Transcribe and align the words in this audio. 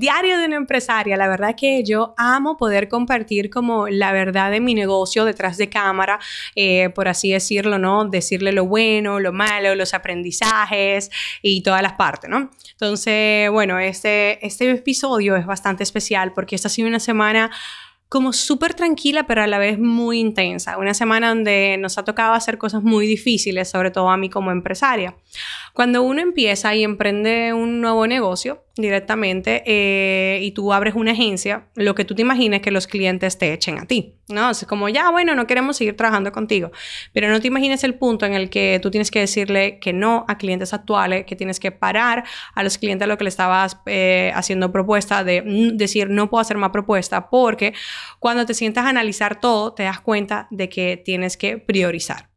Diario 0.00 0.38
de 0.38 0.46
una 0.46 0.56
empresaria, 0.56 1.14
la 1.18 1.28
verdad 1.28 1.54
que 1.54 1.84
yo 1.84 2.14
amo 2.16 2.56
poder 2.56 2.88
compartir 2.88 3.50
como 3.50 3.86
la 3.86 4.12
verdad 4.12 4.50
de 4.50 4.58
mi 4.58 4.74
negocio 4.74 5.26
detrás 5.26 5.58
de 5.58 5.68
cámara, 5.68 6.18
eh, 6.54 6.88
por 6.88 7.06
así 7.06 7.32
decirlo, 7.32 7.78
¿no? 7.78 8.06
Decirle 8.06 8.52
lo 8.52 8.64
bueno, 8.64 9.20
lo 9.20 9.34
malo, 9.34 9.74
los 9.74 9.92
aprendizajes 9.92 11.10
y 11.42 11.62
todas 11.62 11.82
las 11.82 11.92
partes, 11.92 12.30
¿no? 12.30 12.50
Entonces, 12.70 13.50
bueno, 13.50 13.78
este, 13.78 14.44
este 14.46 14.70
episodio 14.70 15.36
es 15.36 15.44
bastante 15.44 15.82
especial 15.82 16.32
porque 16.32 16.54
esta 16.56 16.68
ha 16.68 16.70
sido 16.70 16.88
una 16.88 16.98
semana 16.98 17.50
como 18.10 18.32
súper 18.32 18.74
tranquila, 18.74 19.24
pero 19.24 19.40
a 19.42 19.46
la 19.46 19.58
vez 19.58 19.78
muy 19.78 20.18
intensa. 20.18 20.78
Una 20.78 20.94
semana 20.94 21.28
donde 21.28 21.76
nos 21.78 21.96
ha 21.96 22.04
tocado 22.04 22.32
hacer 22.32 22.58
cosas 22.58 22.82
muy 22.82 23.06
difíciles, 23.06 23.70
sobre 23.70 23.92
todo 23.92 24.10
a 24.10 24.16
mí 24.16 24.28
como 24.28 24.50
empresaria. 24.50 25.14
Cuando 25.72 26.02
uno 26.02 26.20
empieza 26.20 26.74
y 26.74 26.84
emprende 26.84 27.52
un 27.52 27.80
nuevo 27.80 28.06
negocio 28.06 28.64
directamente 28.76 29.62
eh, 29.66 30.40
y 30.42 30.52
tú 30.52 30.72
abres 30.72 30.94
una 30.94 31.12
agencia, 31.12 31.66
lo 31.74 31.94
que 31.94 32.04
tú 32.04 32.14
te 32.14 32.22
imaginas 32.22 32.58
es 32.58 32.62
que 32.62 32.70
los 32.70 32.86
clientes 32.86 33.38
te 33.38 33.52
echen 33.52 33.78
a 33.78 33.86
ti, 33.86 34.16
¿no? 34.28 34.50
Es 34.50 34.64
como, 34.66 34.88
ya, 34.88 35.10
bueno, 35.10 35.34
no 35.34 35.46
queremos 35.46 35.76
seguir 35.76 35.96
trabajando 35.96 36.32
contigo, 36.32 36.70
pero 37.12 37.28
no 37.28 37.40
te 37.40 37.48
imagines 37.48 37.84
el 37.84 37.94
punto 37.94 38.26
en 38.26 38.34
el 38.34 38.50
que 38.50 38.78
tú 38.82 38.90
tienes 38.90 39.10
que 39.10 39.20
decirle 39.20 39.78
que 39.78 39.92
no 39.92 40.24
a 40.28 40.38
clientes 40.38 40.72
actuales, 40.72 41.26
que 41.26 41.36
tienes 41.36 41.60
que 41.60 41.70
parar 41.72 42.24
a 42.54 42.62
los 42.62 42.78
clientes 42.78 43.04
a 43.04 43.08
lo 43.08 43.18
que 43.18 43.24
le 43.24 43.30
estabas 43.30 43.78
eh, 43.86 44.32
haciendo 44.34 44.72
propuesta, 44.72 45.24
de 45.24 45.42
decir, 45.74 46.08
no 46.10 46.30
puedo 46.30 46.40
hacer 46.40 46.56
más 46.56 46.70
propuesta, 46.70 47.28
porque 47.28 47.74
cuando 48.18 48.46
te 48.46 48.54
sientas 48.54 48.86
a 48.86 48.88
analizar 48.88 49.40
todo, 49.40 49.72
te 49.72 49.82
das 49.84 50.00
cuenta 50.00 50.48
de 50.50 50.68
que 50.68 50.96
tienes 50.96 51.36
que 51.36 51.58
priorizar. 51.58 52.29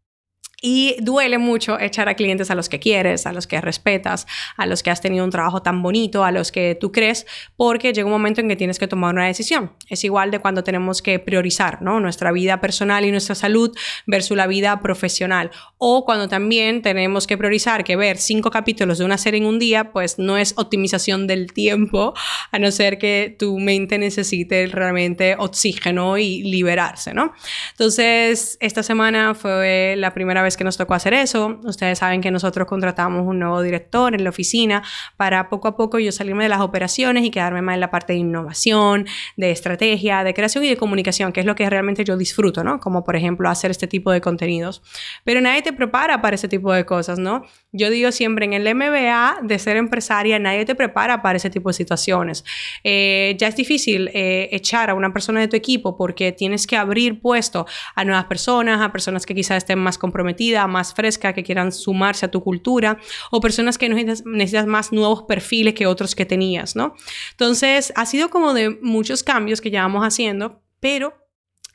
Y 0.65 0.95
duele 1.01 1.39
mucho 1.39 1.77
echar 1.77 2.07
a 2.07 2.15
clientes 2.15 2.49
a 2.49 2.55
los 2.55 2.69
que 2.69 2.79
quieres, 2.79 3.25
a 3.25 3.33
los 3.33 3.47
que 3.47 3.59
respetas, 3.59 4.25
a 4.55 4.65
los 4.65 4.81
que 4.81 4.91
has 4.91 5.01
tenido 5.01 5.25
un 5.25 5.29
trabajo 5.29 5.61
tan 5.61 5.83
bonito, 5.83 6.23
a 6.23 6.31
los 6.31 6.53
que 6.53 6.77
tú 6.79 6.93
crees, 6.93 7.25
porque 7.57 7.91
llega 7.91 8.05
un 8.05 8.13
momento 8.13 8.39
en 8.39 8.47
que 8.47 8.55
tienes 8.55 8.79
que 8.79 8.87
tomar 8.87 9.13
una 9.13 9.25
decisión. 9.25 9.73
Es 9.89 10.05
igual 10.05 10.31
de 10.31 10.39
cuando 10.39 10.63
tenemos 10.63 11.01
que 11.01 11.19
priorizar 11.19 11.81
¿no? 11.81 11.99
nuestra 11.99 12.31
vida 12.31 12.61
personal 12.61 13.03
y 13.03 13.11
nuestra 13.11 13.35
salud 13.35 13.75
versus 14.07 14.37
la 14.37 14.47
vida 14.47 14.79
profesional. 14.79 15.51
O 15.79 16.05
cuando 16.05 16.29
también 16.29 16.81
tenemos 16.81 17.27
que 17.27 17.37
priorizar 17.37 17.83
que 17.83 17.97
ver 17.97 18.17
cinco 18.17 18.49
capítulos 18.49 18.99
de 18.99 19.03
una 19.03 19.17
serie 19.17 19.41
en 19.41 19.47
un 19.47 19.59
día, 19.59 19.91
pues 19.91 20.17
no 20.17 20.37
es 20.37 20.53
optimización 20.55 21.27
del 21.27 21.51
tiempo, 21.51 22.13
a 22.53 22.59
no 22.59 22.71
ser 22.71 22.97
que 22.99 23.35
tu 23.37 23.59
mente 23.59 23.97
necesite 23.97 24.67
realmente 24.67 25.35
oxígeno 25.37 26.17
y 26.17 26.41
liberarse, 26.43 27.13
¿no? 27.13 27.33
Entonces, 27.71 28.57
esta 28.61 28.81
semana 28.81 29.35
fue 29.35 29.95
la 29.97 30.13
primera 30.13 30.41
vez 30.41 30.52
que 30.57 30.63
nos 30.63 30.77
tocó 30.77 30.93
hacer 30.93 31.13
eso. 31.13 31.59
Ustedes 31.63 31.99
saben 31.99 32.21
que 32.21 32.31
nosotros 32.31 32.67
contratamos 32.67 33.25
un 33.25 33.39
nuevo 33.39 33.61
director 33.61 34.13
en 34.13 34.23
la 34.23 34.29
oficina 34.29 34.83
para 35.17 35.49
poco 35.49 35.67
a 35.67 35.77
poco 35.77 35.99
yo 35.99 36.11
salirme 36.11 36.43
de 36.43 36.49
las 36.49 36.61
operaciones 36.61 37.23
y 37.23 37.31
quedarme 37.31 37.61
más 37.61 37.75
en 37.75 37.79
la 37.79 37.91
parte 37.91 38.13
de 38.13 38.19
innovación, 38.19 39.05
de 39.37 39.51
estrategia, 39.51 40.23
de 40.23 40.33
creación 40.33 40.63
y 40.63 40.69
de 40.69 40.77
comunicación, 40.77 41.31
que 41.31 41.39
es 41.39 41.45
lo 41.45 41.55
que 41.55 41.69
realmente 41.69 42.03
yo 42.03 42.17
disfruto, 42.17 42.63
¿no? 42.63 42.79
Como 42.79 43.03
por 43.03 43.15
ejemplo 43.15 43.49
hacer 43.49 43.71
este 43.71 43.87
tipo 43.87 44.11
de 44.11 44.21
contenidos. 44.21 44.81
Pero 45.23 45.41
nadie 45.41 45.61
te 45.61 45.73
prepara 45.73 46.21
para 46.21 46.35
ese 46.35 46.47
tipo 46.47 46.71
de 46.73 46.85
cosas, 46.85 47.19
¿no? 47.19 47.43
Yo 47.71 47.89
digo 47.89 48.11
siempre 48.11 48.45
en 48.45 48.53
el 48.53 48.75
MBA 48.75 49.39
de 49.43 49.59
ser 49.59 49.77
empresaria, 49.77 50.37
nadie 50.39 50.65
te 50.65 50.75
prepara 50.75 51.21
para 51.21 51.37
ese 51.37 51.49
tipo 51.49 51.69
de 51.69 51.73
situaciones. 51.73 52.43
Eh, 52.83 53.35
ya 53.39 53.47
es 53.47 53.55
difícil 53.55 54.09
eh, 54.13 54.49
echar 54.51 54.89
a 54.89 54.93
una 54.93 55.11
persona 55.11 55.39
de 55.39 55.47
tu 55.47 55.55
equipo 55.55 55.97
porque 55.97 56.31
tienes 56.31 56.67
que 56.67 56.77
abrir 56.77 57.21
puesto 57.21 57.65
a 57.95 58.05
nuevas 58.05 58.25
personas, 58.25 58.81
a 58.81 58.91
personas 58.91 59.25
que 59.25 59.33
quizás 59.33 59.57
estén 59.57 59.79
más 59.79 59.97
comprometidas 59.97 60.42
más 60.67 60.93
fresca, 60.93 61.33
que 61.33 61.43
quieran 61.43 61.71
sumarse 61.71 62.25
a 62.25 62.31
tu 62.31 62.43
cultura, 62.43 62.97
o 63.31 63.39
personas 63.39 63.77
que 63.77 63.89
necesitas, 63.89 64.25
necesitas 64.25 64.67
más 64.67 64.91
nuevos 64.91 65.23
perfiles 65.23 65.73
que 65.73 65.87
otros 65.87 66.15
que 66.15 66.25
tenías, 66.25 66.75
¿no? 66.75 66.95
Entonces, 67.31 67.93
ha 67.95 68.05
sido 68.05 68.29
como 68.29 68.53
de 68.53 68.77
muchos 68.81 69.23
cambios 69.23 69.61
que 69.61 69.71
llevamos 69.71 70.03
haciendo, 70.03 70.61
pero 70.79 71.22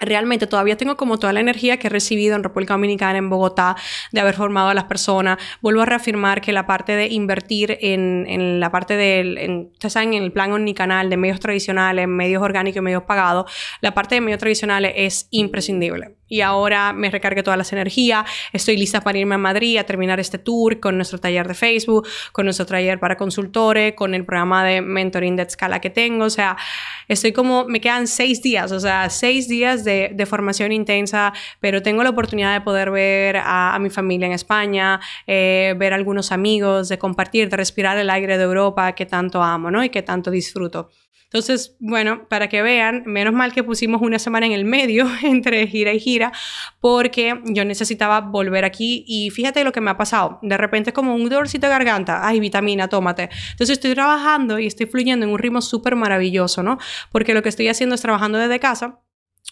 Realmente 0.01 0.47
todavía 0.47 0.77
tengo 0.77 0.97
como 0.97 1.19
toda 1.19 1.33
la 1.33 1.41
energía 1.41 1.79
que 1.79 1.89
he 1.89 1.91
recibido 1.91 2.37
en 2.37 2.45
República 2.45 2.75
Dominicana, 2.75 3.19
en 3.19 3.29
Bogotá, 3.31 3.77
de 4.13 4.21
haber 4.21 4.35
formado 4.35 4.69
a 4.69 4.75
las 4.75 4.85
personas. 4.85 5.39
Vuelvo 5.61 5.83
a 5.83 5.87
reafirmar 5.87 6.41
que 6.41 6.53
la 6.53 6.67
parte 6.67 6.93
de 6.93 7.09
invertir 7.09 7.79
en, 7.81 8.27
en 8.29 8.61
la 8.61 8.71
parte 8.71 8.97
del, 8.97 9.39
en, 9.39 9.71
ustedes 9.73 9.93
saben, 9.93 10.15
en 10.15 10.23
el 10.23 10.33
plan 10.33 10.53
omnicanal 10.53 11.11
de 11.11 11.17
medios 11.17 11.41
tradicionales, 11.41 12.07
medios 12.07 12.43
orgánicos 12.43 12.79
y 12.79 12.83
medios 12.83 13.03
pagados, 13.05 13.51
la 13.81 13.93
parte 13.95 14.15
de 14.15 14.21
medios 14.21 14.39
tradicionales 14.39 14.93
es 14.97 15.29
imprescindible 15.31 16.19
y 16.29 16.43
ahora 16.43 16.93
me 16.93 17.11
recargué 17.11 17.43
todas 17.43 17.59
las 17.59 17.73
energías. 17.73 18.25
Estoy 18.53 18.77
lista 18.77 19.01
para 19.01 19.19
irme 19.19 19.35
a 19.35 19.39
Madrid 19.39 19.79
a 19.79 19.85
terminar 19.85 20.21
este 20.21 20.39
tour 20.39 20.79
con 20.79 20.97
nuestro 20.97 21.19
taller 21.19 21.49
de 21.49 21.55
Facebook, 21.55 22.07
con 22.33 22.45
nuestro 22.45 22.67
taller 22.67 23.01
para 23.01 23.17
consultores, 23.17 23.95
con 23.95 24.15
el 24.15 24.25
programa 24.25 24.65
de 24.65 24.83
mentoring 24.83 25.37
de 25.37 25.43
escala 25.43 25.81
que 25.81 25.91
tengo. 25.91 26.25
O 26.25 26.31
sea, 26.31 26.57
estoy 27.09 27.33
como, 27.33 27.65
me 27.65 27.81
quedan 27.81 28.07
seis 28.07 28.43
días, 28.43 28.71
o 28.73 28.81
sea, 28.81 29.11
seis 29.11 29.49
días 29.49 29.85
de, 29.85 30.13
de 30.15 30.27
formación 30.27 30.73
intensa, 30.73 31.33
pero 31.61 31.83
tengo 31.83 32.03
la 32.03 32.11
oportunidad 32.11 32.55
de 32.55 32.61
poder 32.61 32.91
ver 32.91 33.39
a, 33.43 33.77
mi 33.81 33.91
familia 33.91 34.27
en 34.27 34.33
España, 34.33 35.01
eh, 35.27 35.75
ver 35.79 35.93
a 35.93 35.97
algunos 35.97 36.33
amigos, 36.33 36.89
de 36.89 36.99
compartir, 36.99 37.49
de 37.49 37.57
respirar 37.57 37.97
el 37.99 38.11
aire 38.11 38.37
de 38.37 38.45
Europa 38.45 38.93
que 38.93 39.07
tanto 39.07 39.43
amo, 39.43 39.71
¿no? 39.71 39.83
Y 39.83 39.89
que 39.89 40.03
tanto 40.03 40.31
disfruto. 40.31 40.91
Entonces, 41.31 41.77
bueno, 41.79 42.27
para 42.29 42.49
que 42.49 42.63
vean, 42.63 43.03
menos 43.05 43.35
mal 43.35 43.53
que 43.53 43.63
pusimos 43.63 44.01
una 44.01 44.19
semana 44.19 44.47
en 44.47 44.53
el 44.53 44.65
medio 44.65 45.07
entre 45.23 45.67
gira 45.67 45.93
y 45.93 46.01
gira, 46.01 46.33
porque 46.81 47.41
yo 47.45 47.67
necesitaba 47.67 48.21
volver 48.23 48.65
aquí 48.65 49.05
y 49.07 49.29
fíjate 49.29 49.63
lo 49.63 49.73
que 49.73 49.83
me 49.83 49.91
ha 49.91 49.99
pasado. 49.99 50.39
De 50.41 50.57
repente 50.57 50.95
como 50.95 51.15
un 51.15 51.29
dolorcito 51.29 51.67
de 51.67 51.73
garganta, 51.73 52.27
ay, 52.27 52.41
vitamina, 52.41 52.89
tómate. 52.89 53.29
Entonces 53.51 53.71
estoy 53.71 53.93
trabajando 53.95 54.59
y 54.59 54.67
estoy 54.67 54.87
fluyendo 54.87 55.27
en 55.27 55.33
un 55.33 55.39
ritmo 55.39 55.61
súper 55.61 55.97
maravilloso, 55.97 56.63
¿no? 56.63 56.79
Porque 57.13 57.35
lo 57.35 57.43
que 57.43 57.51
estoy 57.51 57.69
haciendo 57.69 57.95
es 57.95 58.01
trabajando 58.01 58.39
desde 58.39 58.59
casa 58.59 59.01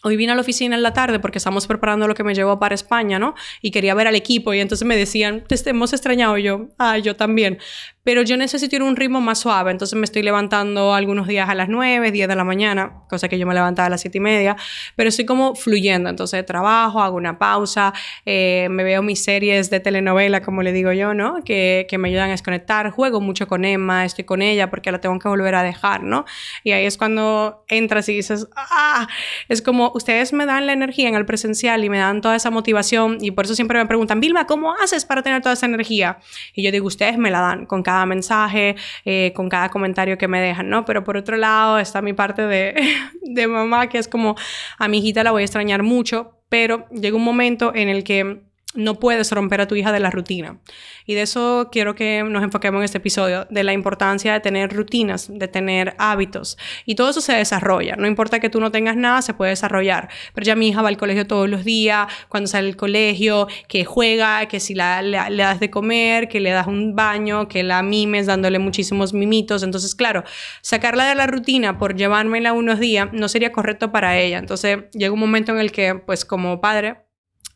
Hoy 0.02 0.16
vine 0.16 0.32
a 0.32 0.34
la 0.34 0.42
oficina 0.42 0.76
en 0.76 0.82
la 0.82 0.92
tarde 0.92 1.18
porque 1.18 1.38
estamos 1.38 1.66
preparando 1.66 2.06
lo 2.06 2.14
que 2.14 2.22
me 2.22 2.34
llevó 2.34 2.58
para 2.58 2.74
España, 2.74 3.18
¿no? 3.18 3.34
Y 3.62 3.70
quería 3.70 3.94
ver 3.94 4.06
al 4.06 4.14
equipo 4.14 4.52
y 4.52 4.60
entonces 4.60 4.86
me 4.86 4.96
decían, 4.96 5.44
te 5.48 5.56
hemos 5.70 5.92
extrañado 5.92 6.36
yo, 6.38 6.68
ah, 6.78 6.98
yo 6.98 7.16
también. 7.16 7.58
Pero 8.04 8.22
yo 8.22 8.36
necesito 8.36 8.76
ir 8.76 8.82
a 8.82 8.84
un 8.84 8.94
ritmo 8.94 9.20
más 9.20 9.40
suave, 9.40 9.72
entonces 9.72 9.98
me 9.98 10.04
estoy 10.04 10.22
levantando 10.22 10.94
algunos 10.94 11.26
días 11.26 11.48
a 11.48 11.56
las 11.56 11.68
9, 11.68 12.12
10 12.12 12.28
de 12.28 12.36
la 12.36 12.44
mañana, 12.44 13.02
cosa 13.08 13.28
que 13.28 13.36
yo 13.36 13.48
me 13.48 13.54
levantaba 13.54 13.86
a 13.86 13.90
las 13.90 14.00
7 14.00 14.18
y 14.18 14.20
media, 14.20 14.56
pero 14.94 15.08
estoy 15.08 15.24
como 15.24 15.56
fluyendo, 15.56 16.08
entonces 16.08 16.46
trabajo, 16.46 17.02
hago 17.02 17.16
una 17.16 17.36
pausa, 17.36 17.92
eh, 18.24 18.68
me 18.70 18.84
veo 18.84 19.02
mis 19.02 19.24
series 19.24 19.70
de 19.70 19.80
telenovela, 19.80 20.40
como 20.40 20.62
le 20.62 20.72
digo 20.72 20.92
yo, 20.92 21.14
¿no? 21.14 21.42
Que, 21.42 21.86
que 21.90 21.98
me 21.98 22.08
ayudan 22.10 22.28
a 22.28 22.32
desconectar, 22.32 22.90
juego 22.90 23.20
mucho 23.20 23.48
con 23.48 23.64
Emma, 23.64 24.04
estoy 24.04 24.24
con 24.24 24.40
ella 24.40 24.70
porque 24.70 24.92
la 24.92 25.00
tengo 25.00 25.18
que 25.18 25.28
volver 25.28 25.56
a 25.56 25.64
dejar, 25.64 26.04
¿no? 26.04 26.26
Y 26.62 26.70
ahí 26.70 26.86
es 26.86 26.96
cuando 26.96 27.64
entras 27.66 28.08
y 28.08 28.14
dices, 28.14 28.46
ah, 28.54 29.08
es 29.48 29.62
como 29.62 29.75
ustedes 29.94 30.32
me 30.32 30.46
dan 30.46 30.66
la 30.66 30.72
energía 30.72 31.08
en 31.08 31.14
el 31.14 31.26
presencial 31.26 31.84
y 31.84 31.88
me 31.88 31.98
dan 31.98 32.20
toda 32.20 32.36
esa 32.36 32.50
motivación 32.50 33.18
y 33.20 33.30
por 33.30 33.44
eso 33.44 33.54
siempre 33.54 33.78
me 33.78 33.86
preguntan, 33.86 34.20
Vilma, 34.20 34.46
¿cómo 34.46 34.74
haces 34.74 35.04
para 35.04 35.22
tener 35.22 35.42
toda 35.42 35.52
esa 35.52 35.66
energía? 35.66 36.18
Y 36.54 36.62
yo 36.62 36.70
digo, 36.70 36.86
ustedes 36.86 37.18
me 37.18 37.30
la 37.30 37.40
dan 37.40 37.66
con 37.66 37.82
cada 37.82 38.06
mensaje, 38.06 38.76
eh, 39.04 39.32
con 39.34 39.48
cada 39.48 39.68
comentario 39.68 40.18
que 40.18 40.28
me 40.28 40.40
dejan, 40.40 40.68
¿no? 40.68 40.84
Pero 40.84 41.04
por 41.04 41.16
otro 41.16 41.36
lado 41.36 41.78
está 41.78 42.02
mi 42.02 42.12
parte 42.12 42.42
de, 42.42 42.74
de 43.22 43.46
mamá, 43.46 43.88
que 43.88 43.98
es 43.98 44.08
como, 44.08 44.36
a 44.78 44.88
mi 44.88 44.98
hijita 44.98 45.22
la 45.22 45.32
voy 45.32 45.42
a 45.42 45.44
extrañar 45.44 45.82
mucho, 45.82 46.38
pero 46.48 46.88
llega 46.90 47.16
un 47.16 47.24
momento 47.24 47.72
en 47.74 47.88
el 47.88 48.04
que 48.04 48.42
no 48.76 49.00
puedes 49.00 49.32
romper 49.32 49.60
a 49.60 49.68
tu 49.68 49.74
hija 49.74 49.92
de 49.92 50.00
la 50.00 50.10
rutina. 50.10 50.58
Y 51.06 51.14
de 51.14 51.22
eso 51.22 51.68
quiero 51.70 51.94
que 51.94 52.24
nos 52.28 52.42
enfoquemos 52.42 52.80
en 52.80 52.84
este 52.84 52.98
episodio, 52.98 53.46
de 53.50 53.64
la 53.64 53.72
importancia 53.72 54.32
de 54.32 54.40
tener 54.40 54.74
rutinas, 54.74 55.28
de 55.30 55.48
tener 55.48 55.94
hábitos. 55.98 56.58
Y 56.84 56.94
todo 56.94 57.10
eso 57.10 57.20
se 57.20 57.34
desarrolla. 57.34 57.96
No 57.96 58.06
importa 58.06 58.40
que 58.40 58.50
tú 58.50 58.60
no 58.60 58.70
tengas 58.70 58.96
nada, 58.96 59.22
se 59.22 59.34
puede 59.34 59.50
desarrollar. 59.50 60.08
Pero 60.34 60.44
ya 60.44 60.56
mi 60.56 60.68
hija 60.68 60.82
va 60.82 60.88
al 60.88 60.96
colegio 60.96 61.26
todos 61.26 61.48
los 61.48 61.64
días, 61.64 62.06
cuando 62.28 62.48
sale 62.48 62.66
del 62.66 62.76
colegio, 62.76 63.48
que 63.68 63.84
juega, 63.84 64.46
que 64.46 64.60
si 64.60 64.74
la, 64.74 65.02
le 65.02 65.42
das 65.42 65.60
de 65.60 65.70
comer, 65.70 66.28
que 66.28 66.40
le 66.40 66.50
das 66.50 66.66
un 66.66 66.94
baño, 66.94 67.48
que 67.48 67.62
la 67.62 67.82
mimes 67.82 68.26
dándole 68.26 68.58
muchísimos 68.58 69.12
mimitos. 69.12 69.62
Entonces, 69.62 69.94
claro, 69.94 70.24
sacarla 70.60 71.08
de 71.08 71.14
la 71.14 71.26
rutina 71.26 71.78
por 71.78 71.96
llevármela 71.96 72.52
unos 72.52 72.80
días 72.80 73.08
no 73.12 73.28
sería 73.28 73.52
correcto 73.52 73.92
para 73.92 74.18
ella. 74.18 74.38
Entonces, 74.38 74.84
llega 74.92 75.12
un 75.12 75.20
momento 75.20 75.52
en 75.52 75.58
el 75.58 75.72
que, 75.72 75.94
pues 75.94 76.24
como 76.24 76.60
padre, 76.60 77.05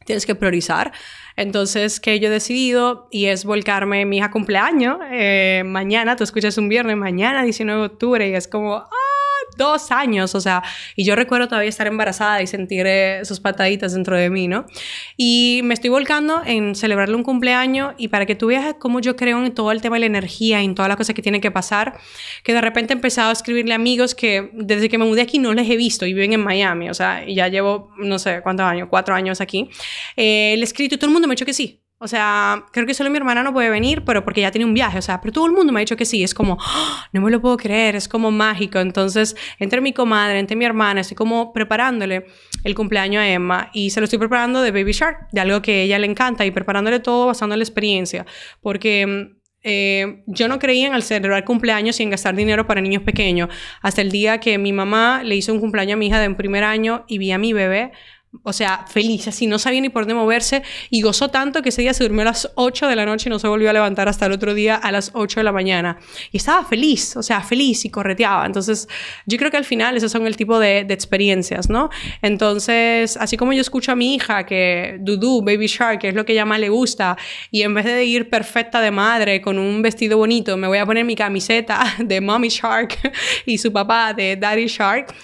tienes 0.05 0.27
que 0.27 0.35
priorizar. 0.35 0.93
Entonces, 1.37 2.01
que 2.01 2.21
yo 2.21 2.29
he 2.29 2.31
decidido 2.31 3.09
y 3.11 3.27
es 3.27 3.45
volcarme 3.45 4.05
mi 4.05 4.19
hija 4.19 4.31
cumpleaños. 4.31 4.99
Eh, 5.11 5.63
mañana, 5.65 6.17
tú 6.17 6.25
escuchas 6.25 6.59
un 6.59 6.69
viernes, 6.69 6.97
mañana 6.97 7.43
19 7.43 7.81
de 7.81 7.87
octubre 7.87 8.29
y 8.29 8.35
es 8.35 8.49
como, 8.49 8.77
¡ah! 8.77 9.10
Dos 9.57 9.91
años, 9.91 10.35
o 10.35 10.41
sea, 10.41 10.63
y 10.97 11.05
yo 11.05 11.17
recuerdo 11.17 11.49
todavía 11.49 11.69
estar 11.69 11.87
embarazada 11.87 12.43
y 12.43 12.47
sentir 12.47 12.87
eh, 12.87 13.21
sus 13.25 13.41
pataditas 13.41 13.93
dentro 13.93 14.17
de 14.17 14.31
mí, 14.31 14.49
¿no? 14.49 14.67
Y 15.17 15.61
me 15.65 15.75
estoy 15.75 15.91
volcando 15.91 16.43
en 16.45 16.75
celebrarle 16.75 17.15
un 17.15 17.23
cumpleaños 17.23 17.95
y 17.99 18.09
para 18.09 18.27
que 18.27 18.35
tú 18.35 18.49
veas 18.49 18.75
cómo 18.79 19.01
yo 19.01 19.17
creo 19.17 19.45
en 19.45 19.53
todo 19.55 19.73
el 19.73 19.81
tema 19.81 19.97
de 19.97 20.01
la 20.01 20.07
energía 20.07 20.61
en 20.63 20.75
todas 20.75 20.89
las 20.89 20.97
cosas 20.97 21.15
que 21.15 21.23
tienen 21.23 21.41
que 21.41 21.51
pasar, 21.51 21.99
que 22.43 22.53
de 22.53 22.61
repente 22.61 22.93
he 22.93 22.97
empezado 22.97 23.31
a 23.31 23.33
escribirle 23.33 23.73
a 23.73 23.77
amigos 23.77 24.15
que 24.15 24.51
desde 24.55 24.89
que 24.89 24.99
me 24.99 25.05
mudé 25.05 25.23
aquí 25.23 25.39
no 25.39 25.53
les 25.55 25.69
he 25.69 25.77
visto 25.77 26.07
y 26.07 26.15
viven 26.15 26.33
en 26.33 26.43
Miami, 26.43 26.91
o 26.91 26.95
sea, 26.95 27.25
ya 27.27 27.49
llevo 27.49 27.91
no 27.99 28.19
sé 28.19 28.41
cuántos 28.43 28.67
años, 28.67 28.89
cuatro 28.91 29.15
años 29.15 29.41
aquí. 29.41 29.69
Eh, 30.17 30.55
le 30.57 30.61
he 30.61 30.65
escrito 30.65 30.95
y 30.95 30.99
todo 30.99 31.07
el 31.07 31.13
mundo 31.13 31.29
me 31.29 31.33
ha 31.33 31.37
dicho 31.37 31.47
que 31.47 31.55
sí. 31.55 31.80
O 32.03 32.09
sea, 32.09 32.65
creo 32.73 32.87
que 32.87 32.95
solo 32.95 33.11
mi 33.11 33.19
hermana 33.19 33.43
no 33.43 33.53
puede 33.53 33.69
venir, 33.69 34.05
pero 34.07 34.25
porque 34.25 34.41
ya 34.41 34.51
tiene 34.51 34.65
un 34.65 34.73
viaje. 34.73 34.97
O 34.97 35.03
sea, 35.03 35.21
pero 35.21 35.33
todo 35.33 35.45
el 35.45 35.53
mundo 35.53 35.71
me 35.71 35.81
ha 35.81 35.83
dicho 35.83 35.99
que 35.99 36.07
sí. 36.07 36.23
Es 36.23 36.33
como, 36.33 36.57
¡Ah! 36.59 37.07
no 37.13 37.21
me 37.21 37.31
lo 37.31 37.43
puedo 37.43 37.59
creer, 37.59 37.95
es 37.95 38.09
como 38.09 38.31
mágico. 38.31 38.79
Entonces, 38.79 39.37
entre 39.59 39.83
mi 39.83 39.93
comadre, 39.93 40.39
entre 40.39 40.57
mi 40.57 40.65
hermana, 40.65 41.03
estoy 41.03 41.15
como 41.15 41.53
preparándole 41.53 42.25
el 42.65 42.75
cumpleaños 42.75 43.21
a 43.21 43.29
Emma 43.29 43.69
y 43.75 43.91
se 43.91 44.01
lo 44.01 44.05
estoy 44.05 44.19
preparando 44.19 44.63
de 44.63 44.71
Baby 44.71 44.93
Shark, 44.93 45.29
de 45.31 45.43
algo 45.43 45.61
que 45.61 45.73
a 45.73 45.83
ella 45.83 45.99
le 45.99 46.07
encanta 46.07 46.47
y 46.47 46.51
preparándole 46.51 47.01
todo 47.01 47.27
basando 47.27 47.55
en 47.55 47.59
la 47.59 47.65
experiencia. 47.65 48.25
Porque 48.63 49.35
eh, 49.63 50.23
yo 50.27 50.49
no 50.49 50.59
creía 50.59 50.87
en 50.87 50.95
el 50.95 51.03
celebrar 51.03 51.45
cumpleaños 51.45 51.97
sin 51.97 52.09
gastar 52.09 52.35
dinero 52.35 52.67
para 52.67 52.81
niños 52.81 53.03
pequeños. 53.03 53.51
Hasta 53.83 54.01
el 54.01 54.11
día 54.11 54.41
que 54.41 54.57
mi 54.57 54.73
mamá 54.73 55.23
le 55.23 55.37
hizo 55.37 55.53
un 55.53 55.61
cumpleaños 55.61 55.95
a 55.95 55.99
mi 55.99 56.07
hija 56.07 56.19
de 56.19 56.29
un 56.29 56.37
primer 56.37 56.65
año 56.65 57.05
y 57.09 57.19
vi 57.19 57.31
a 57.33 57.37
mi 57.37 57.53
bebé 57.53 57.93
o 58.45 58.53
sea, 58.53 58.85
feliz, 58.87 59.27
así 59.27 59.49
no 59.49 59.59
sabía 59.59 59.81
ni 59.81 59.89
por 59.89 60.05
dónde 60.05 60.15
moverse 60.15 60.63
y 60.89 61.03
gozó 61.03 61.31
tanto 61.31 61.63
que 61.63 61.71
ese 61.71 61.83
día 61.83 61.93
se 61.93 62.05
durmió 62.05 62.23
a 62.23 62.27
las 62.27 62.51
8 62.55 62.87
de 62.87 62.95
la 62.95 63.05
noche 63.05 63.29
y 63.29 63.31
no 63.31 63.41
se 63.41 63.49
volvió 63.49 63.69
a 63.71 63.73
levantar 63.73 64.09
hasta 64.09 64.27
el 64.27 64.33
otro 64.33 64.55
día 64.55 64.77
a 64.77 64.93
las 64.93 65.11
8 65.15 65.41
de 65.41 65.45
la 65.45 65.53
mañana. 65.53 65.99
Y 66.31 66.37
estaba 66.37 66.65
feliz, 66.65 67.17
o 67.17 67.25
sea, 67.25 67.41
feliz 67.41 67.85
y 67.85 67.91
correteaba. 67.91 68.47
Entonces, 68.47 68.89
yo 69.27 69.37
creo 69.37 69.51
que 69.51 69.57
al 69.57 69.65
final 69.65 69.97
esos 69.97 70.13
son 70.13 70.29
el 70.29 70.37
tipo 70.37 70.61
de, 70.61 70.81
experiencias, 70.91 71.69
¿no? 71.69 71.91
Entonces, 72.23 73.17
así 73.17 73.37
como 73.37 73.53
yo 73.53 73.61
escucho 73.61 73.93
a 73.93 73.97
mi 73.97 74.15
hija 74.15 74.47
que 74.47 74.99
Dudu, 75.01 75.43
Baby 75.43 75.67
Shark, 75.67 76.05
es 76.05 76.15
lo 76.15 76.25
que 76.25 76.33
ella 76.33 76.45
más 76.45 76.61
le 76.61 76.69
gusta, 76.69 77.17
y 77.51 77.63
en 77.63 77.75
vez 77.75 77.85
de 77.85 78.05
ir 78.05 78.31
perfecta 78.31 78.81
de 78.81 78.91
madre 78.91 79.41
con 79.41 79.59
un 79.59 79.83
vestido 79.83 80.19
bonito, 80.19 80.57
me 80.57 80.69
voy 80.69 80.79
a 80.79 80.87
poner 80.87 81.05
mi 81.05 81.17
camiseta 81.17 81.83
de 81.99 82.21
Mommy 82.21 82.49
Shark 82.49 82.97
y 83.47 83.59
su 83.59 83.73
papá 83.73 84.15
de 84.15 84.37
Daddy 84.37 84.67
Shark 84.67 85.15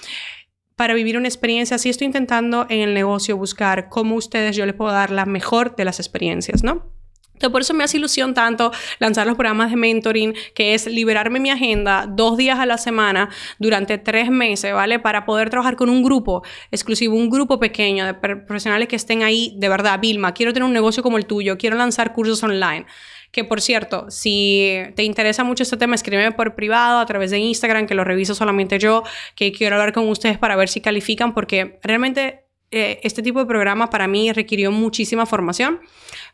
para 0.77 0.93
vivir 0.93 1.17
una 1.17 1.27
experiencia 1.27 1.77
así, 1.77 1.89
estoy 1.89 2.07
intentando 2.07 2.67
en 2.69 2.81
el 2.81 2.93
negocio 2.93 3.37
buscar 3.37 3.89
cómo 3.89 4.15
ustedes 4.15 4.55
yo 4.55 4.67
les 4.67 4.75
puedo 4.75 4.93
dar 4.93 5.11
la 5.11 5.25
mejor 5.25 5.75
de 5.75 5.87
las 5.87 5.99
experiencias, 5.99 6.63
¿no? 6.63 6.93
Entonces, 7.33 7.53
por 7.53 7.61
eso 7.61 7.75
me 7.75 7.85
hace 7.85 7.99
ilusión 7.99 8.33
tanto 8.33 8.73
lanzar 8.99 9.27
los 9.27 9.37
programas 9.37 9.71
de 9.71 9.77
mentoring, 9.77 10.35
que 10.55 10.73
es 10.73 10.87
liberarme 10.87 11.39
mi 11.39 11.51
agenda 11.51 12.07
dos 12.09 12.39
días 12.39 12.59
a 12.59 12.65
la 12.65 12.79
semana 12.79 13.29
durante 13.59 13.99
tres 13.99 14.31
meses, 14.31 14.73
¿vale? 14.73 14.99
Para 14.99 15.27
poder 15.27 15.51
trabajar 15.51 15.77
con 15.77 15.91
un 15.91 16.03
grupo 16.03 16.43
exclusivo, 16.71 17.15
un 17.15 17.29
grupo 17.29 17.59
pequeño 17.59 18.07
de 18.07 18.15
profesionales 18.15 18.89
que 18.89 18.97
estén 18.97 19.23
ahí 19.23 19.55
de 19.59 19.69
verdad. 19.69 20.01
Vilma, 20.01 20.33
quiero 20.33 20.55
tener 20.55 20.67
un 20.67 20.73
negocio 20.73 21.03
como 21.03 21.19
el 21.19 21.27
tuyo, 21.27 21.59
quiero 21.59 21.77
lanzar 21.77 22.15
cursos 22.15 22.43
online. 22.43 22.87
Que 23.37 23.45
por 23.45 23.61
cierto, 23.61 24.07
si 24.11 24.73
te 24.95 25.03
interesa 25.03 25.45
mucho 25.45 25.63
este 25.63 25.77
tema, 25.77 25.95
escríbeme 25.95 26.33
por 26.33 26.55
privado 26.55 27.01
a 27.01 27.05
través 27.05 27.31
de 27.31 27.37
Instagram, 27.37 27.87
que 27.87 27.95
lo 27.95 28.03
reviso 28.03 28.35
solamente 28.35 28.79
yo, 28.79 29.03
que 29.35 29.53
quiero 29.53 29.77
hablar 29.77 29.93
con 29.93 30.09
ustedes 30.09 30.39
para 30.39 30.57
ver 30.57 30.71
si 30.71 30.81
califican, 30.81 31.35
porque 31.35 31.79
realmente 31.83 32.47
eh, 32.71 32.99
este 33.03 33.23
tipo 33.23 33.39
de 33.39 33.45
programa 33.45 33.91
para 33.91 34.09
mí 34.09 34.33
requirió 34.33 34.73
muchísima 34.73 35.27
formación, 35.27 35.81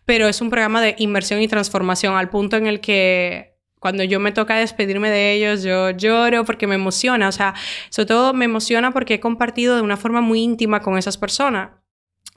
pero 0.05 0.29
es 0.29 0.41
un 0.41 0.49
programa 0.49 0.81
de 0.81 0.95
inversión 0.99 1.43
y 1.43 1.49
transformación 1.49 2.15
al 2.15 2.31
punto 2.31 2.57
en 2.57 2.69
el 2.69 2.79
que 2.79 3.57
cuando 3.81 4.05
yo 4.05 4.21
me 4.21 4.31
toca 4.31 4.55
despedirme 4.55 5.11
de 5.11 5.33
ellos, 5.33 5.65
yo 5.65 5.91
lloro 5.91 6.45
porque 6.45 6.69
me 6.69 6.77
emociona, 6.77 7.27
o 7.27 7.33
sea, 7.33 7.55
sobre 7.91 8.07
todo 8.07 8.33
me 8.33 8.45
emociona 8.45 8.93
porque 8.93 9.15
he 9.15 9.21
compartido 9.21 9.75
de 9.75 9.83
una 9.83 9.97
forma 9.97 10.21
muy 10.21 10.41
íntima 10.41 10.83
con 10.83 10.97
esas 10.97 11.19
personas. 11.19 11.82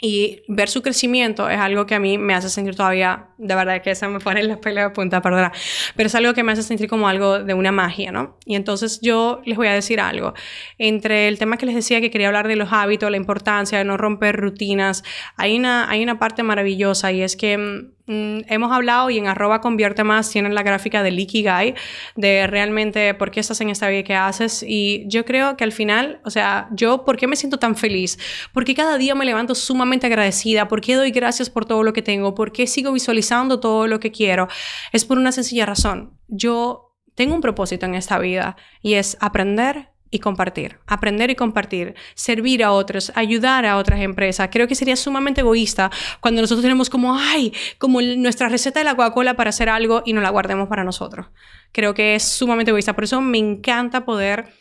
Y 0.02 0.44
ver 0.50 0.68
su 0.68 0.82
crecimiento 0.82 1.50
es 1.50 1.58
algo 1.58 1.86
que 1.86 1.96
a 1.96 2.00
mí 2.00 2.18
me 2.18 2.34
hace 2.34 2.50
sentir 2.50 2.76
todavía, 2.76 3.28
de 3.38 3.56
verdad 3.56 3.82
que 3.82 3.96
se 3.96 4.06
me 4.10 4.20
pone 4.20 4.42
en 4.42 4.50
la 4.50 4.60
pelea 4.60 4.90
de 4.90 4.90
punta, 4.90 5.22
perdona, 5.22 5.54
pero 5.96 6.08
es 6.08 6.16
algo 6.16 6.34
que 6.34 6.44
me 6.44 6.52
hace 6.52 6.64
sentir 6.64 6.90
como 6.90 7.08
algo 7.08 7.40
de 7.40 7.54
una 7.54 7.72
magia, 7.72 8.12
¿no? 8.12 8.38
Y 8.46 8.56
entonces 8.56 9.00
yo 9.02 9.42
les 9.46 9.56
voy 9.56 9.68
a 9.68 9.74
decir 9.74 10.02
algo. 10.02 10.34
Entre 10.78 11.30
el 11.30 11.40
tema 11.40 11.58
que 11.58 11.66
les 11.66 11.76
decía 11.76 12.02
que 12.02 12.12
quería 12.12 12.28
hablar 12.28 12.50
de 12.50 12.58
los 12.58 12.74
hábitos, 12.74 13.10
la 13.10 13.18
importancia 13.18 13.78
de 13.78 13.86
no 13.86 13.96
romper 13.96 14.36
rutinas, 14.36 15.04
hay 15.38 15.58
una, 15.58 15.90
hay 15.90 16.04
una 16.04 16.20
parte 16.20 16.44
maravillosa 16.44 17.14
y 17.14 17.22
es 17.22 17.38
que 17.38 17.95
mm, 18.08 18.40
hemos 18.48 18.72
hablado 18.72 19.10
y 19.10 19.18
en 19.18 19.28
arroba 19.28 19.62
convierte 19.62 20.04
más 20.04 20.30
tienen 20.30 20.56
la 20.56 20.64
gráfica 20.64 21.04
del 21.04 21.20
Ikigai, 21.20 21.76
de 22.16 22.48
realmente 22.48 23.14
por 23.14 23.32
qué 23.32 23.40
estás 23.40 23.62
en 23.62 23.70
esta 23.70 23.88
vida 23.88 24.04
que 24.04 24.16
haces. 24.16 24.64
Y 24.68 25.06
yo 25.08 25.26
creo 25.26 25.58
que 25.58 25.64
al 25.64 25.72
final, 25.72 26.20
o 26.24 26.30
sea, 26.30 26.68
yo, 26.72 27.06
¿por 27.06 27.18
qué 27.18 27.28
me 27.28 27.36
siento 27.36 27.58
tan 27.58 27.76
feliz? 27.76 28.18
Porque 28.54 28.76
cada 28.76 28.98
día 28.98 29.16
me 29.16 29.26
levanto 29.26 29.56
sumamente 29.56 30.08
agradecida, 30.08 30.68
¿por 30.68 30.82
qué 30.82 30.96
doy 30.96 31.12
gracias 31.12 31.50
por 31.50 31.66
todo 31.66 31.84
lo 31.84 31.94
que 31.94 32.02
tengo? 32.02 32.36
¿Por 32.36 32.52
qué 32.52 32.68
sigo 32.68 32.92
visualizando 32.92 33.60
todo 33.60 33.88
lo 33.88 34.00
que 34.00 34.12
quiero? 34.12 34.48
Es 34.92 35.06
por 35.06 35.18
una 35.18 35.32
sencilla 35.32 35.66
razón. 35.66 36.18
Yo 36.28 36.96
tengo 37.16 37.34
un 37.34 37.42
propósito 37.42 37.86
en 37.86 37.96
esta 37.96 38.20
vida 38.20 38.58
y 38.82 38.96
es 38.96 39.18
aprender 39.22 39.95
y 40.16 40.20
compartir, 40.20 40.80
aprender 40.88 41.30
y 41.30 41.36
compartir, 41.36 41.94
servir 42.16 42.64
a 42.64 42.72
otros, 42.72 43.12
ayudar 43.16 43.66
a 43.66 43.78
otras 43.78 44.00
empresas. 44.00 44.50
Creo 44.52 44.68
que 44.68 44.76
sería 44.76 44.96
sumamente 44.96 45.42
egoísta 45.42 45.92
cuando 46.22 46.42
nosotros 46.42 46.64
tenemos 46.64 46.90
como, 46.90 47.18
ay, 47.18 47.54
como 47.78 48.02
nuestra 48.02 48.48
receta 48.48 48.80
de 48.80 48.86
la 48.86 48.96
Coca-Cola 48.96 49.36
para 49.36 49.50
hacer 49.50 49.68
algo 49.70 50.04
y 50.06 50.14
no 50.14 50.22
la 50.22 50.30
guardemos 50.30 50.70
para 50.70 50.84
nosotros. 50.84 51.28
Creo 51.74 51.94
que 51.94 52.16
es 52.16 52.24
sumamente 52.24 52.72
egoísta. 52.72 52.94
Por 52.94 53.04
eso 53.04 53.20
me 53.20 53.38
encanta 53.38 54.06
poder 54.06 54.54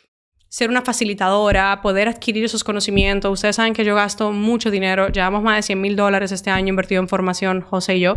ser 0.55 0.69
una 0.69 0.81
facilitadora, 0.81 1.81
poder 1.81 2.07
adquirir 2.07 2.45
esos 2.45 2.63
conocimientos. 2.63 3.29
Ustedes 3.29 3.57
saben 3.57 3.73
que 3.73 3.83
yo 3.83 3.93
gasto 3.93 4.31
mucho 4.31 4.71
dinero, 4.71 5.09
llevamos 5.09 5.43
más 5.43 5.57
de 5.57 5.63
100 5.63 5.81
mil 5.81 5.97
dólares 5.97 6.31
este 6.31 6.49
año 6.49 6.69
invertido 6.69 7.01
en 7.01 7.09
formación, 7.09 7.59
José 7.59 7.97
y 7.97 7.99
yo, 7.99 8.15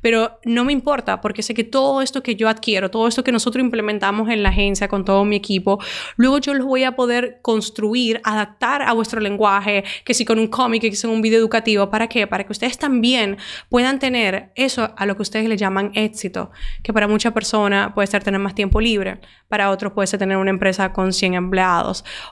pero 0.00 0.38
no 0.44 0.64
me 0.64 0.72
importa 0.72 1.20
porque 1.20 1.42
sé 1.42 1.52
que 1.52 1.64
todo 1.64 2.00
esto 2.00 2.22
que 2.22 2.36
yo 2.36 2.48
adquiero, 2.48 2.92
todo 2.92 3.08
esto 3.08 3.24
que 3.24 3.32
nosotros 3.32 3.64
implementamos 3.64 4.28
en 4.28 4.44
la 4.44 4.50
agencia 4.50 4.86
con 4.86 5.04
todo 5.04 5.24
mi 5.24 5.34
equipo, 5.34 5.80
luego 6.14 6.38
yo 6.38 6.54
los 6.54 6.64
voy 6.64 6.84
a 6.84 6.94
poder 6.94 7.40
construir, 7.42 8.20
adaptar 8.22 8.82
a 8.82 8.92
vuestro 8.92 9.18
lenguaje, 9.18 9.82
que 10.04 10.14
si 10.14 10.24
con 10.24 10.38
un 10.38 10.46
cómic, 10.46 10.82
que 10.82 10.94
si 10.94 11.08
con 11.08 11.16
un 11.16 11.22
video 11.22 11.40
educativo, 11.40 11.90
¿para 11.90 12.06
qué? 12.06 12.28
Para 12.28 12.44
que 12.44 12.52
ustedes 12.52 12.78
también 12.78 13.36
puedan 13.68 13.98
tener 13.98 14.52
eso 14.54 14.94
a 14.96 15.06
lo 15.06 15.16
que 15.16 15.22
ustedes 15.22 15.48
le 15.48 15.56
llaman 15.56 15.90
éxito, 15.94 16.52
que 16.84 16.92
para 16.92 17.08
muchas 17.08 17.32
personas 17.32 17.94
puede 17.94 18.06
ser 18.06 18.22
tener 18.22 18.38
más 18.38 18.54
tiempo 18.54 18.80
libre, 18.80 19.18
para 19.48 19.70
otros 19.70 19.92
puede 19.92 20.06
ser 20.06 20.20
tener 20.20 20.36
una 20.36 20.50
empresa 20.50 20.92
con 20.92 21.12
100 21.12 21.34
empleados 21.34 21.79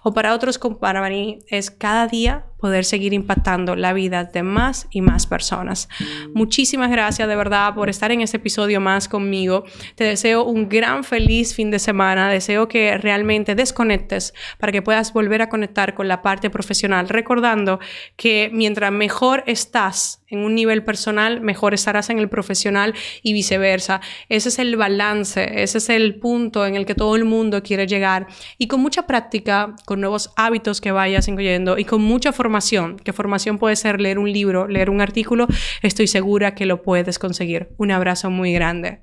o 0.02 0.12
para 0.12 0.34
otros, 0.34 0.58
para 0.58 1.08
mí, 1.08 1.38
es 1.48 1.70
cada 1.70 2.06
día 2.06 2.46
poder 2.58 2.84
seguir 2.84 3.12
impactando 3.12 3.76
la 3.76 3.92
vida 3.92 4.24
de 4.24 4.42
más 4.42 4.86
y 4.90 5.00
más 5.00 5.26
personas. 5.26 5.88
Muchísimas 6.34 6.90
gracias 6.90 7.28
de 7.28 7.36
verdad 7.36 7.74
por 7.74 7.88
estar 7.88 8.12
en 8.12 8.20
este 8.20 8.38
episodio 8.38 8.80
más 8.80 9.08
conmigo. 9.08 9.64
Te 9.94 10.04
deseo 10.04 10.44
un 10.44 10.68
gran 10.68 11.04
feliz 11.04 11.54
fin 11.54 11.70
de 11.70 11.78
semana. 11.78 12.30
Deseo 12.30 12.68
que 12.68 12.98
realmente 12.98 13.54
desconectes 13.54 14.34
para 14.58 14.72
que 14.72 14.82
puedas 14.82 15.12
volver 15.12 15.42
a 15.42 15.48
conectar 15.48 15.94
con 15.94 16.08
la 16.08 16.22
parte 16.22 16.50
profesional, 16.50 17.08
recordando 17.08 17.78
que 18.16 18.50
mientras 18.52 18.92
mejor 18.92 19.44
estás 19.46 20.22
en 20.30 20.40
un 20.40 20.54
nivel 20.54 20.84
personal, 20.84 21.40
mejor 21.40 21.74
estarás 21.74 22.10
en 22.10 22.18
el 22.18 22.28
profesional 22.28 22.94
y 23.22 23.32
viceversa. 23.32 24.00
Ese 24.28 24.50
es 24.50 24.58
el 24.58 24.76
balance, 24.76 25.62
ese 25.62 25.78
es 25.78 25.88
el 25.88 26.16
punto 26.16 26.66
en 26.66 26.76
el 26.76 26.84
que 26.84 26.94
todo 26.94 27.16
el 27.16 27.24
mundo 27.24 27.62
quiere 27.62 27.86
llegar. 27.86 28.26
Y 28.58 28.66
con 28.66 28.80
mucha 28.80 29.06
práctica, 29.06 29.74
con 29.86 30.00
nuevos 30.00 30.30
hábitos 30.36 30.80
que 30.80 30.92
vayas 30.92 31.28
incluyendo 31.28 31.78
y 31.78 31.84
con 31.84 32.02
mucha 32.02 32.32
formación, 32.48 32.96
que 32.96 33.12
formación 33.12 33.58
puede 33.58 33.76
ser 33.76 34.00
leer 34.00 34.18
un 34.18 34.32
libro, 34.32 34.68
leer 34.68 34.88
un 34.88 35.02
artículo, 35.02 35.46
estoy 35.82 36.06
segura 36.06 36.54
que 36.54 36.64
lo 36.64 36.80
puedes 36.80 37.18
conseguir. 37.18 37.74
Un 37.76 37.90
abrazo 37.90 38.30
muy 38.30 38.54
grande. 38.54 39.02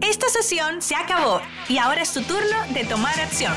Esta 0.00 0.28
sesión 0.28 0.82
se 0.82 0.94
acabó 0.94 1.40
y 1.68 1.78
ahora 1.78 2.02
es 2.02 2.12
tu 2.12 2.22
turno 2.22 2.58
de 2.72 2.84
tomar 2.84 3.18
acción. 3.18 3.52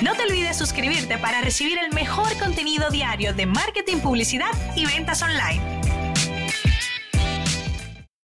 No 0.00 0.14
te 0.14 0.22
olvides 0.22 0.56
suscribirte 0.56 1.18
para 1.18 1.42
recibir 1.42 1.76
el 1.78 1.92
mejor 1.92 2.32
contenido 2.38 2.88
diario 2.88 3.34
de 3.34 3.44
marketing, 3.44 3.98
publicidad 3.98 4.52
y 4.74 4.86
ventas 4.86 5.22
online. 5.22 5.60